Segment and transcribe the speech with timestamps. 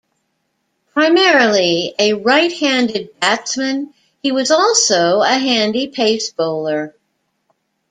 [0.95, 3.93] Primarily a right-handed batsman,
[4.23, 6.95] he was also a handy pace bowler.